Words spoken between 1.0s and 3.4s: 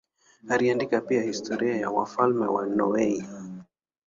pia historia ya wafalme wa Norwei.